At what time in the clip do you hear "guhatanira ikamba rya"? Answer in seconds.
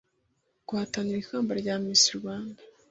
0.67-1.75